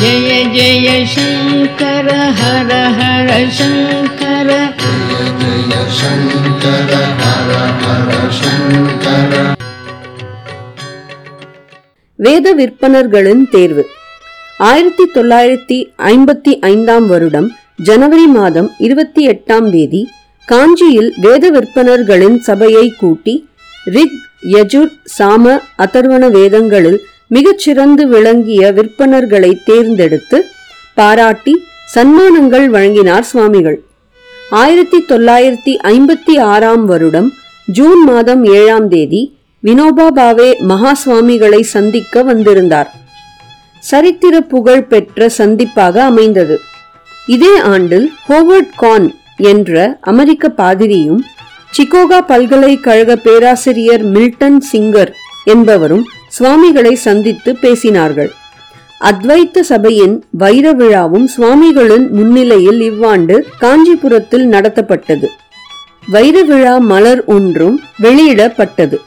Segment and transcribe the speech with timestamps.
[0.00, 4.48] ஜெய ஜெய சங்கர ஹர ஹர சங்கர
[5.40, 6.92] ஜெய சங்கர
[7.22, 7.50] ஹர
[7.82, 8.10] ஹர
[8.40, 9.32] சங்கர
[12.18, 13.82] வேத விற்பனர்களின் தேர்வு.
[14.60, 17.48] ஆயிரத்தி தொள்ளாயிரத்தி ஐம்பத்தி ஐந்தாம் வருடம்
[17.82, 20.02] ஜனவரி மாதம் இருபத்தி எட்டாம் தேதி
[20.48, 23.34] காஞ்சியில் வேத விற்பனர்களின் சபையை கூட்டி
[23.86, 24.18] ரிக்
[24.50, 25.44] யஜுர் சாம
[25.78, 27.00] அதர்வன வேதங்களில்
[27.34, 30.38] மிகச்சிறந்து விளங்கிய விற்பனர்களை தேர்ந்தெடுத்து
[30.94, 31.54] பாராட்டி
[31.94, 33.78] சன்மானங்கள் வழங்கினார் சுவாமிகள்.
[34.50, 37.28] ஆயிரத்தி தொள்ளாயிரத்தி ஐம்பத்தி ஆறாம் வருடம்
[37.66, 39.22] ஜூன் மாதம் ஏழாம் தேதி
[39.62, 42.90] வினோபா பாவே மகா சுவாமிகளை சந்திக்க வந்திருந்தார்.
[43.90, 46.56] சரித்திர புகழ் பெற்ற சந்திப்பாக அமைந்தது.
[47.26, 51.20] இதே ஆண்டில் ஹோவர்ட் கான் என்ற அமெரிக்க பாதிரியும்
[51.76, 55.12] சிகோகா பல்கலைக்கழக பேராசிரியர் மில்டன் சிங்கர்
[55.44, 58.30] என்பவரும் சுவாமிகளை சந்தித்து பேசினார்கள்.
[59.00, 65.28] அத்வைத்த சபையின் வைர விழாவும் சுவாமிகளின் முன்னிலையில் இவ்வாண்டு காஞ்சிபுரத்தில் நடத்தப்பட்டது.
[66.08, 68.98] வைர விழா மலர் ஒன்றும் வெளியிடப்பட்டது.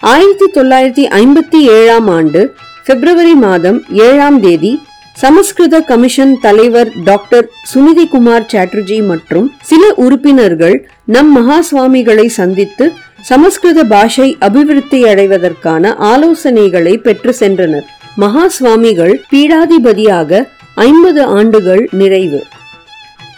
[0.00, 2.42] ஆயிரத்தி தொள்ளாயிரத்தி ஐம்பத்தி ஏழாம் ஆண்டு
[2.86, 4.72] பிப்ரவரி மாதம் ஏழாம் தேதி
[5.16, 12.84] சமஸ்கிருத கமிஷன் தலைவர் டாக்டர் சுனிதி குமார் சாட்டர்ஜி மற்றும் சில உறுப்பினர்கள் நம் மகா சுவாமிகளை சந்தித்து
[13.28, 17.86] சமஸ்கிருத பாஷை அபிவிருத்தி அடைவதற்கான ஆலோசனைகளை பெற்று சென்றனர்.
[18.16, 22.40] மகா சுவாமிகள் பீடாதிபதியாக ஐம்பது ஆண்டுகள் நிறைவு.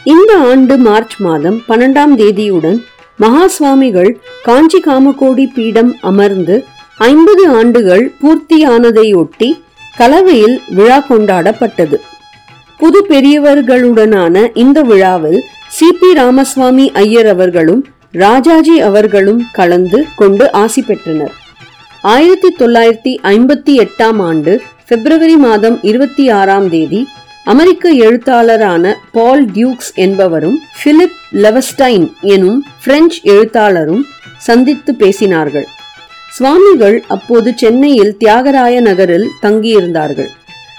[0.04, 2.78] இந்த ஆண்டு மார்ச் மாதம் பன்னெண்டாம் தேதியுடன்
[3.16, 6.64] மகா சுவாமிகள் காஞ்சி காமகோடி பீடம் அமர்ந்து
[6.98, 9.50] ஐம்பது ஆண்டுகள் பூர்த்தியானதையொட்டி
[9.96, 11.96] கலவையில் விழா கொண்டாடப்பட்டது.
[12.78, 21.32] புது பெரியவர்களுடனான இந்த விழாவில் சி பி ராமசுவாமி ஐயர் அவர்களும் ராஜாஜி அவர்களும் கலந்து கொண்டு ஆசி பெற்றனர்.
[22.02, 27.06] ஆயிரத்தி தொள்ளாயிரத்தி ஐம்பத்தி எட்டாம் ஆண்டு பிப்ரவரி மாதம் இருபத்தி ஆறாம் தேதி
[27.44, 34.04] அமெரிக்க எழுத்தாளரான பால் டியூக்ஸ் என்பவரும் பிலிப் லெவஸ்டைன் எனும் பிரெஞ்சு எழுத்தாளரும்
[34.38, 35.64] சந்தித்து பேசினார்கள்.
[36.30, 40.28] சுவாமிகள் அப்போது சென்னையில் தியாகராய நகரில் தங்கியிருந்தார்கள்.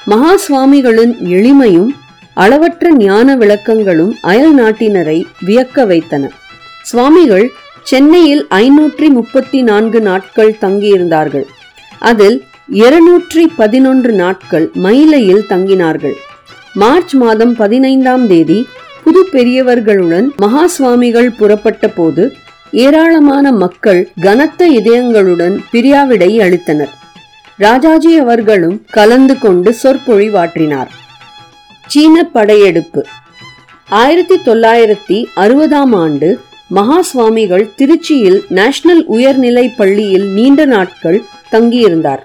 [0.05, 1.89] மகா சுவாமிகளின் எளிமையும்
[2.33, 6.29] அளவற்ற ஞான விளக்கங்களும் அயல் நாட்டினரை வியக்க வைத்தன.
[6.83, 7.51] சுவாமிகள்
[7.83, 11.45] சென்னையில் ஐநூற்றி முப்பத்தி நான்கு நாட்கள் தங்கியிருந்தார்கள்.
[11.99, 16.15] அதில் இருநூற்றி பதினொன்று நாட்கள் மயிலையில் தங்கினார்கள்.
[16.73, 18.67] மார்ச் மாதம் பதினைந்தாம் தேதி
[19.03, 22.33] புது பெரியவர்களுடன் மகா சுவாமிகள் புறப்பட்ட போது
[22.71, 26.93] ஏராளமான மக்கள் கனத்த இதயங்களுடன் பிரியாவிடை அளித்தனர்.
[27.57, 30.87] ராஜாஜி அவர்களும் கலந்து கொண்டு சொற்பொழிவாற்றினார்.
[31.87, 33.05] சீன படையெடுப்பு.
[33.89, 36.29] ஆயிரத்தி தொள்ளாயிரத்தி அறுபதாம் ஆண்டு
[36.75, 41.17] மகா சுவாமிகள் திருச்சியில் நேஷனல் உயர்நிலை பள்ளியில் நீண்ட நாட்கள்
[41.51, 42.21] தங்கியிருந்தார்.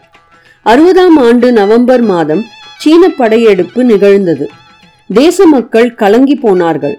[0.67, 2.43] அறுபதாம் ஆண்டு நவம்பர் மாதம்
[2.79, 4.47] சீன படையெடுப்பு நிகழ்ந்தது.
[5.15, 6.97] தேச மக்கள் கலங்கி போனார்கள்.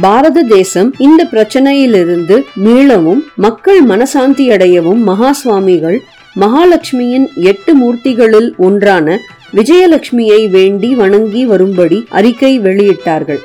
[0.00, 5.98] பாரத தேசம் இந்த பிரச்சனையிலிருந்து மீளவும் மக்கள் மனசாந்தி அடையவும் மகா சுவாமிகள்
[6.40, 9.18] மகாலட்சுமியின் எட்டு மூர்த்திகளில் ஒன்றான
[9.58, 13.42] விஜயலட்சுமியை வேண்டி வணங்கி வரும்படி அறிக்கை வெளியிட்டார்கள்.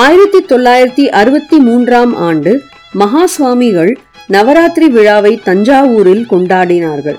[0.00, 2.52] ஆயிரத்தி தொள்ளாயிரத்தி அறுபத்தி மூன்றாம் ஆண்டு
[3.00, 3.90] மகா சுவாமிகள்
[4.28, 7.18] நவராத்திரி விழாவை தஞ்சாவூரில் கொண்டாடினார்கள்.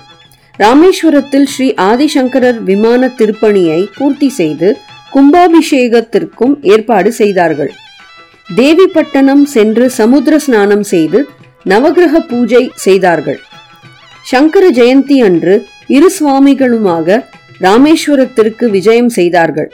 [0.58, 4.70] ராமேஸ்வரத்தில் ஸ்ரீ ஆதிசங்கரர் விமான திருப்பணியை பூர்த்தி செய்து
[5.12, 7.72] கும்பாபிஷேகத்திற்கும் ஏற்பாடு செய்தார்கள்.
[8.56, 11.22] தேவிப்பட்டணம் சென்று சமுத்திர ஸ்நானம் செய்து
[11.66, 13.40] நவகிரக பூஜை செய்தார்கள்.
[14.32, 15.56] சங்கர ஜெயந்தி அன்று
[15.88, 17.24] இரு சுவாமிகளுமாக
[17.60, 19.72] ராமேஸ்வரத்திற்கு விஜயம் செய்தார்கள்.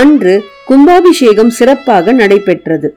[0.00, 0.34] அன்று
[0.68, 2.88] கும்பாபிஷேகம் சிறப்பாக நடைபெற்றது.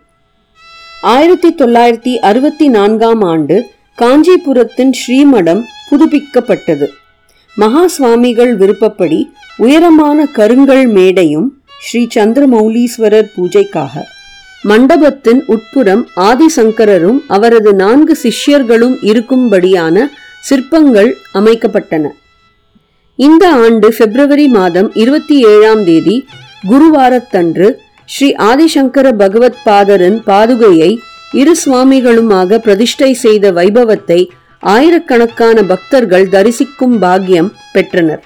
[1.14, 3.56] ஆயிரத்தி தொள்ளாயிரத்தி அறுபத்தி நான்காம் ஆண்டு
[4.02, 6.88] காஞ்சிபுரத்தின் ஸ்ரீமடம் புதுப்பிக்கப்பட்டது.
[7.58, 9.20] மகா சுவாமிகள் விருப்பப்படி
[9.58, 11.48] உயரமான கருங்கல் மேடையும்
[11.86, 14.04] ஸ்ரீ சந்திரமௌலீஸ்வரர் பூஜைக்காக
[14.64, 20.06] மண்டபத்தின் உட்புறம் ஆதிசங்கரரும் அவரது நான்கு சிஷ்யர்களும் இருக்கும்படியான
[20.42, 22.06] சிற்பங்கள் அமைக்கப்பட்டன.
[23.20, 26.16] இந்த ஆண்டு பிப்ரவரி மாதம் இருபத்தி ஏழாம் தேதி
[26.70, 27.68] குருவாரத்தன்று
[28.14, 30.92] ஸ்ரீ ஆதிசங்கர பகவத் பாதரின் பாதுகையை
[31.32, 34.20] இரு சுவாமிகளுமாக பிரதிஷ்டை செய்த வைபவத்தை
[34.64, 38.24] ஆயிரக்கணக்கான பக்தர்கள் தரிசிக்கும் பாக்கியம் பெற்றனர்.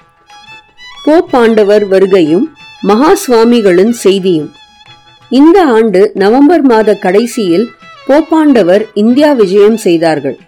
[1.06, 2.46] போப்பாண்டவர் வருகையும்
[2.80, 4.50] மகா சுவாமிகளின் செய்தியும்.
[5.28, 7.66] இந்த ஆண்டு நவம்பர் மாத கடைசியில்
[8.08, 10.38] போப்பாண்டவர் இந்தியா விஜயம் செய்தார்கள்.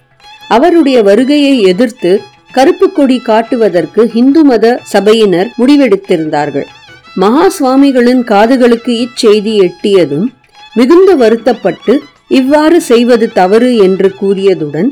[0.48, 2.12] அவருடைய வருகையை எதிர்த்து
[2.52, 6.68] கருப்பு கொடி காட்டுவதற்கு இந்து மத சபையினர் முடிவெடுத்திருந்தார்கள்.
[7.16, 10.28] மகா சுவாமிகளின் காதுகளுக்கு இச்செய்தி எட்டியதும்
[10.76, 14.90] மிகுந்த வருத்தப்பட்டு இவ்வாறு செய்வது தவறு என்று கூறியதுடன்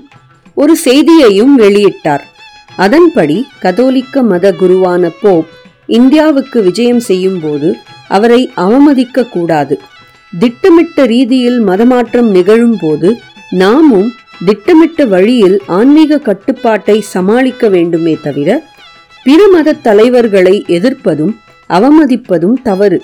[0.54, 2.24] ஒரு செய்தியையும் வெளியிட்டார்.
[2.76, 5.48] அதன்படி கதோலிக்க மத குருவான போப்
[5.86, 7.76] இந்தியாவுக்கு விஜயம் செய்யும் போது
[8.08, 9.80] அவரை அவமதிக்க கூடாது
[10.40, 13.20] திட்டமிட்ட ரீதியில் மதமாற்றம் நிகழும் போது
[13.50, 14.10] நாமும்
[14.46, 18.62] திட்டமிட்ட வழியில் ஆன்மீக கட்டுப்பாட்டை சமாளிக்க வேண்டுமே தவிர
[19.24, 21.38] பிற மத தலைவர்களை எதிர்ப்பதும்
[21.70, 23.02] அவமதிப்பதும் தவறு.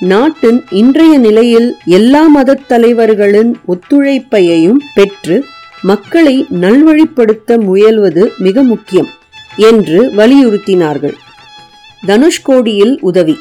[0.00, 5.44] நாட்டின் இன்றைய நிலையில் எல்லா மதத் தலைவர்களின் ஒத்துழைப்பையும் பெற்று
[5.82, 9.08] மக்களை நல்வழிப்படுத்த முயல்வது மிக முக்கியம்
[9.56, 11.14] என்று வலியுறுத்தினார்கள்.
[12.06, 13.38] தனுஷ்கோடியில் உதவி.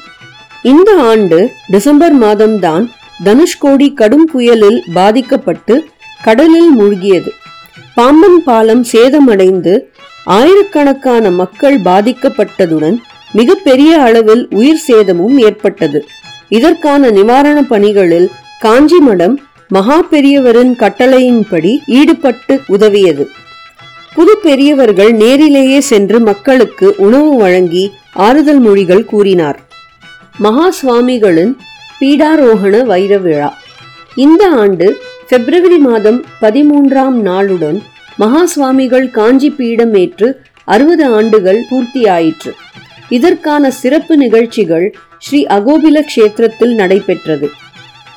[0.63, 2.85] இந்த ஆண்டு டிசம்பர் மாதம்தான்
[3.23, 5.85] தனுஷ்கோடி கடும் புயலில் பாதிக்கப்பட்டு
[6.23, 7.29] கடலில் மூழ்கியது.
[7.95, 9.73] பாம்பன் பாலம் சேதமடைந்து
[10.25, 12.97] ஆயிரக்கணக்கான மக்கள் பாதிக்கப்பட்டதுடன்
[13.33, 16.00] மிகப்பெரிய அளவில் உயிர் சேதமும் ஏற்பட்டது.
[16.50, 18.27] இதற்கான நிவாரண பணிகளில்
[18.59, 19.35] காஞ்சி மடம்
[19.68, 23.25] மகா பெரியவரின் கட்டளையின்படி ஈடுபட்டு உதவியது.
[24.15, 29.59] புது பெரியவர்கள் நேரிலேயே சென்று மக்களுக்கு உணவு வழங்கி ஆறுதல் மொழிகள் கூறினார்.
[30.38, 31.53] மகா சுவாமிகளின்
[32.00, 33.50] பீடாரோகண வைர விழா.
[34.15, 34.88] இந்த ஆண்டு
[35.29, 37.79] பிப்ரவரி மாதம் பதிமூன்றாம் நாளுடன்
[38.18, 40.27] மகா சுவாமிகள் காஞ்சி பீடம் ஏற்று
[40.63, 42.51] அறுபது ஆண்டுகள் பூர்த்தியாயிற்று.
[43.09, 47.50] இதற்கான சிறப்பு நிகழ்ச்சிகள் ஸ்ரீ அகோபில கஷேத்திரத்தில் நடைபெற்றது.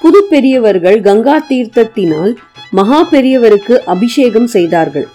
[0.00, 2.36] புது பெரியவர்கள் கங்கா தீர்த்தத்தினால்
[2.70, 5.08] மகா பெரியவருக்கு அபிஷேகம் செய்தார்கள்.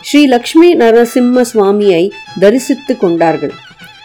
[0.00, 2.10] ஸ்ரீ லக்ஷ்மி நரசிம்ம சுவாமியை
[2.40, 3.52] தரிசித்து கொண்டார்கள்.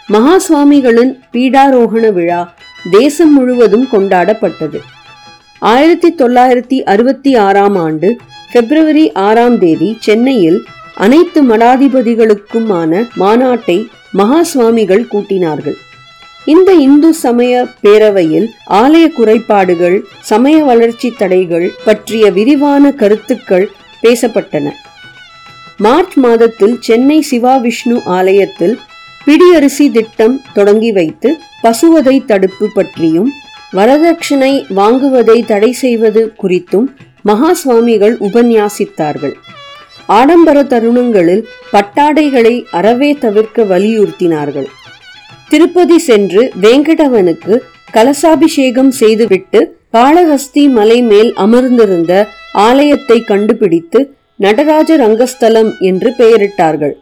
[0.06, 2.54] மகா சுவாமிகளின் பீடாரோகண விழா
[2.90, 4.80] தேசம் முழுவதும் கொண்டாடப்பட்டது.
[5.58, 8.20] ஆயிரத்தி தொள்ளாயிரத்தி அறுபத்தி ஆறாம் ஆண்டு
[8.52, 10.64] பிப்ரவரி ஆறாம் தேதி சென்னையில்
[10.94, 15.76] அனைத்து மடாதிபதிகளுக்குமான மாநாட்டை மகா சுவாமிகள் கூட்டினார்கள்.
[16.44, 23.70] இந்த இந்து சமய பேரவையில் ஆலய குறைபாடுகள் சமய வளர்ச்சி தடைகள் பற்றிய விரிவான கருத்துக்கள்
[24.02, 24.70] பேசப்பட்டன.
[25.76, 28.78] மார்ச் மாதத்தில் சென்னை சிவா விஷ்ணு ஆலயத்தில்
[29.24, 33.30] பிடியரிசி திட்டம் தொடங்கி வைத்து பசுவதை தடுப்பு பற்றியும்
[33.72, 36.86] வரதட்சணை வாங்குவதை தடை செய்வது குறித்தும்
[37.22, 39.34] மகா சுவாமிகள் உபன்யாசித்தார்கள்.
[40.16, 41.42] ஆடம்பர தருணங்களில்
[41.72, 44.68] பட்டாடைகளை அறவே தவிர்க்க வலியுறுத்தினார்கள்.
[45.50, 47.54] திருப்பதி சென்று வேங்கடவனுக்கு
[47.96, 49.60] கலசாபிஷேகம் செய்துவிட்டு
[49.96, 52.12] காளஹஸ்தி மலை மேல் அமர்ந்திருந்த
[52.66, 54.00] ஆலயத்தை கண்டுபிடித்து
[54.36, 56.94] நடராஜ ரங்கஸ்தலம் என்று பெயரிட்டார்கள்.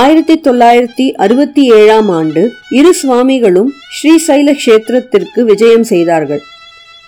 [0.00, 2.42] ஆயிரத்தி தொள்ளாயிரத்தி அறுபத்தி ஏழாம் ஆண்டு
[2.78, 6.42] இரு சுவாமிகளும் ஸ்ரீசைல கஷேத்திரத்திற்கு விஜயம் செய்தார்கள்.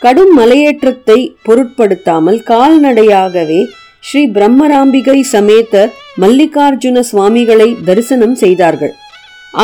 [0.03, 3.61] கடும் மலையேற்றத்தை பொருட்படுத்தாமல் கால்நடையாகவே
[4.03, 5.75] ஸ்ரீ பிரம்மராம்பிகை சமேத
[6.23, 8.95] மல்லிகார்ஜுன சுவாமிகளை தரிசனம் செய்தார்கள்.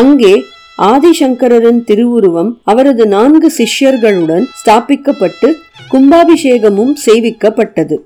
[0.00, 0.34] அங்கே
[0.90, 5.48] ஆதிசங்கரரின் திருவுருவம் அவரது நான்கு சிஷ்யர்களுடன் ஸ்தாபிக்கப்பட்டு
[5.92, 7.96] கும்பாபிஷேகமும் செய்விக்கப்பட்டது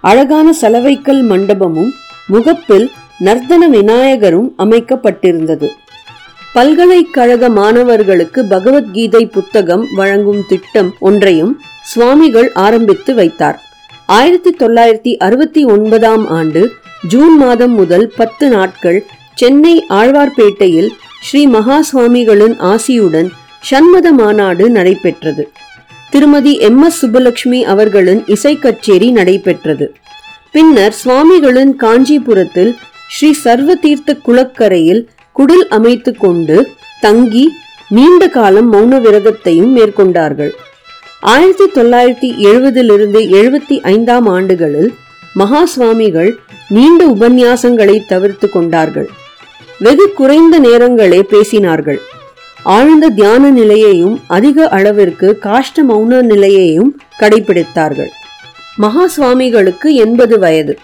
[0.00, 1.92] அழகான சலவைக்கல் மண்டபமும்
[2.26, 2.88] முகப்பில்
[3.26, 5.68] நர்த்தன விநாயகரும் அமைக்கப்பட்டிருந்தது.
[6.54, 11.54] பல்கலைக்கழக மாணவர்களுக்கு பகவத்கீதை புத்தகம் வழங்கும் திட்டம் ஒன்றையும்
[11.84, 13.58] சுவாமிகள் ஆரம்பித்து வைத்தார்.
[14.16, 16.60] ஆயிரத்தி தொள்ளாயிரத்தி அறுபத்தி ஒன்பதாம் ஆண்டு
[17.08, 20.88] ஜூன் மாதம் முதல் பத்து நாட்கள் சென்னை ஆழ்வார்பேட்டையில்
[21.20, 23.28] ஸ்ரீ மகா சுவாமிகளின் ஆசியுடன்
[23.70, 25.44] சண்மத மாநாடு நடைபெற்றது.
[26.10, 29.88] திருமதி எம் எஸ் சுப்பலட்சுமி அவர்களின் இசை கச்சேரி நடைபெற்றது.
[30.52, 32.72] பின்னர் சுவாமிகளின் காஞ்சிபுரத்தில்
[33.08, 35.02] ஸ்ரீ சர்வ தீர்த்த குளக்கரையில்
[35.32, 36.56] குடில் அமைத்து கொண்டு
[37.00, 37.44] தங்கி
[37.88, 40.54] நீண்ட காலம் மௌன விரதத்தையும் மேற்கொண்டார்கள்.
[41.20, 44.94] ஆயிரத்தி தொள்ளாயிரத்தி எழுபதிலிருந்து எழுபத்தி ஐந்தாம் ஆண்டுகளில்
[45.34, 49.08] மகா சுவாமிகள் நீண்ட உபன்யாசங்களை தவிர்த்து கொண்டார்கள்.
[49.78, 51.96] வெகு குறைந்த நேரங்களே பேசினார்கள்.
[52.62, 58.08] ஆழ்ந்த தியான நிலையையும் அதிக அளவிற்கு காஷ்ட மௌன நிலையையும் கடைபிடித்தார்கள்.
[58.76, 60.78] மகா சுவாமிகளுக்கு எண்பது வயது.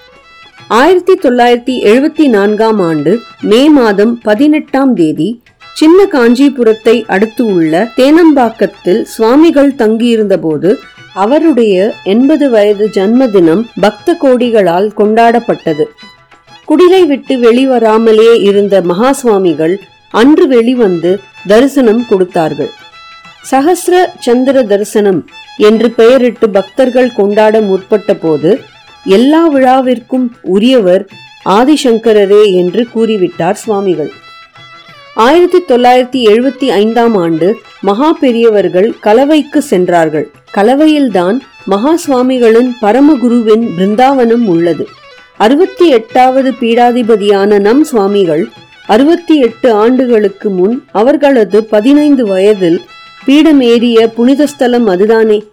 [0.68, 5.42] ஆயிரத்தி தொள்ளாயிரத்தி எழுபத்தி நான்காம் ஆண்டு மே மாதம் பதினெட்டாம் தேதி
[5.74, 10.70] சின்ன காஞ்சிபுரத்தை அடுத்து உள்ள தேனம்பாக்கத்தில் சுவாமிகள் தங்கியிருந்தபோது
[11.14, 15.84] அவருடைய எண்பது வயது ஜன்மதினம் பக்த கோடிகளால் கொண்டாடப்பட்டது.
[16.64, 19.74] குடிலை விட்டு வெளிவராமலே இருந்த மகா சுவாமிகள்
[20.10, 21.12] அன்று வெளிவந்து
[21.46, 22.72] தரிசனம் கொடுத்தார்கள்.
[23.50, 25.20] சகசிர சந்திர தரிசனம்
[25.58, 28.50] என்று பெயரிட்டு பக்தர்கள் கொண்டாட முற்பட்ட போது
[29.16, 31.04] எல்லா விழாவிற்கும் உரியவர்
[31.58, 34.12] ஆதிசங்கரரே என்று கூறிவிட்டார் சுவாமிகள்.
[35.14, 40.30] ஆயிரத்தி தொள்ளாயிரத்தி எழுபத்தி ஐந்தாம் ஆண்டு மகா பெரியவர்கள் கலவைக்கு சென்றார்கள்.
[40.54, 44.88] கலவையில்தான் மகா சுவாமிகளின் பரமகுருவின் பிருந்தாவனம் உள்ளது.
[45.36, 48.48] அறுபத்தி எட்டாவது பீடாதிபதியான நம் சுவாமிகள்
[48.86, 52.80] அறுபத்தி எட்டு ஆண்டுகளுக்கு முன் அவர்களது பதினைந்து வயதில்
[53.26, 55.44] பீடமேறிய புனிதஸ்தலம் அதுதானே.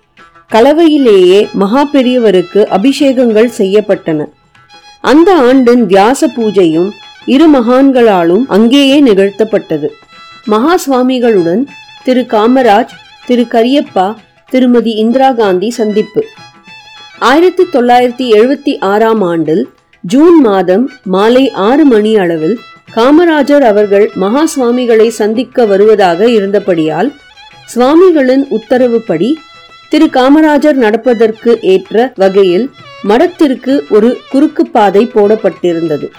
[0.51, 4.25] கலவையிலேயே மகா பெரியவருக்கு அபிஷேகங்கள் செய்யப்பட்டன.
[5.01, 6.89] அந்த ஆண்டின் வியாச பூஜையும்
[7.25, 9.87] இரு மகான்களாலும் அங்கேயே நிகழ்த்தப்பட்டது.
[10.45, 11.65] மகா சுவாமிகளுடன்
[12.03, 12.93] திரு காமராஜ்
[13.25, 14.15] திரு கரியப்பா
[14.49, 16.25] திருமதி இந்திரா காந்தி சந்திப்பு.
[17.19, 19.67] ஆயிரத்தி தொள்ளாயிரத்தி எழுபத்தி ஆறாம் ஆண்டில்
[20.01, 22.59] ஜூன் மாதம் மாலை ஆறு மணி அளவில்
[22.93, 27.11] காமராஜர் அவர்கள் மகா சுவாமிகளை சந்திக்க வருவதாக இருந்தபடியால்
[27.65, 29.37] சுவாமிகளின் உத்தரவுப்படி
[29.89, 32.71] திரு காமராஜர் நடப்பதற்கு ஏற்ற வகையில்
[33.03, 36.09] மடத்திற்கு ஒரு குறுக்கு பாதை போடப்பட்டிருந்தது.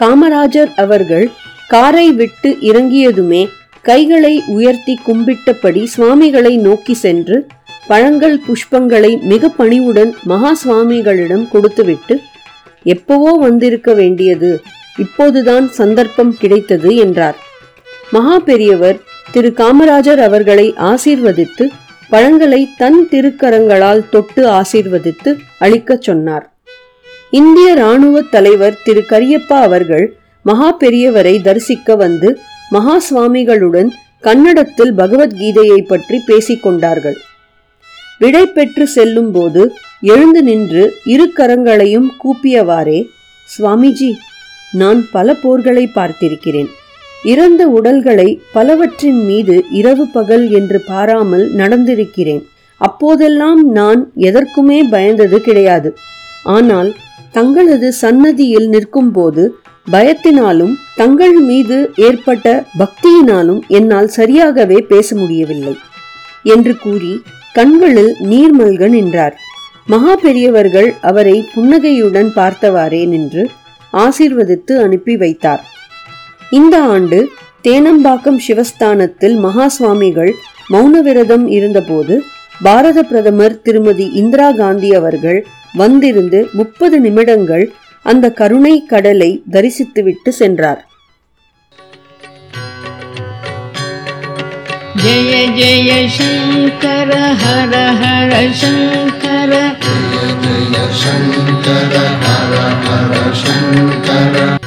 [0.00, 1.30] காமராஜர் அவர்கள்
[1.68, 3.48] காரை விட்டு இறங்கியதுமே
[3.82, 7.46] கைகளை உயர்த்தி கும்பிட்டபடி சுவாமிகளை நோக்கி சென்று
[7.86, 12.20] பழங்கள் புஷ்பங்களை மிக பணிவுடன் மகா சுவாமிகளிடம் கொடுத்துவிட்டு
[12.82, 14.60] எப்பவோ வந்திருக்க வேண்டியது
[14.96, 17.36] இப்போதுதான் சந்தர்ப்பம் கிடைத்தது என்றார்.
[18.10, 18.98] மகா பெரியவர்
[19.32, 21.66] திரு காமராஜர் அவர்களை ஆசீர்வதித்து
[22.08, 26.46] பழங்களை தன் திருக்கரங்களால் தொட்டு ஆசீர்வதித்து அளிக்கச் சொன்னார்.
[27.36, 30.04] இந்திய ராணுவ தலைவர் திரு கரியப்பா அவர்கள்
[30.44, 32.28] மகா பெரியவரை தரிசிக்க வந்து
[32.70, 37.18] மகா சுவாமிகளுடன் கன்னடத்தில் பகவத்கீதையை பற்றி பேசிக் கொண்டார்கள்.
[38.18, 39.62] விடை பெற்று செல்லும் போது
[40.12, 40.82] எழுந்து நின்று
[41.14, 43.00] இரு கரங்களையும் கூப்பியவாறே
[43.48, 44.10] சுவாமிஜி
[44.80, 46.70] நான் பல போர்களை பார்த்திருக்கிறேன்.
[47.24, 52.42] இறந்த உடல்களை பலவற்றின் மீது இரவு பகல் என்று பாராமல் நடந்திருக்கிறேன்.
[52.80, 55.92] அப்போதெல்லாம் நான் எதற்குமே பயந்தது கிடையாது.
[56.56, 56.90] ஆனால்
[57.38, 59.42] தங்களது சன்னதியில் நிற்கும்போது
[59.86, 61.76] பயத்தினாலும் தங்கள் மீது
[62.06, 62.46] ஏற்பட்ட
[62.80, 65.74] பக்தியினாலும் என்னால் சரியாகவே பேச முடியவில்லை
[66.54, 67.12] என்று கூறி
[67.54, 69.36] கண்களில் நீர்மல்க நின்றார்.
[69.86, 73.42] மகா பெரியவர்கள் அவரை புன்னகையுடன் பார்த்தவாறே நின்று
[74.04, 75.62] ஆசீர்வதித்து அனுப்பி வைத்தார்.
[76.50, 77.18] இந்த ஆண்டு
[77.66, 80.32] தேனம்பாக்கம் சிவஸ்தானத்தில் மகா சுவாமிகள்
[80.72, 82.16] மௌன விரதம் இருந்தபோது
[82.62, 87.64] பாரத பிரதமர் திருமதி இந்திரா காந்தி அவர்கள் வந்திருந்து முப்பது நிமிடங்கள்
[88.02, 90.82] அந்த கருணை கடலை தரிசித்துவிட்டு சென்றார்.
[95.04, 97.12] ஜெய ஜெய சங்கர
[97.44, 99.52] ஹர ஹர சங்கர.
[101.02, 102.54] சங்கர ஹர
[102.86, 104.57] ஹர சங்கர.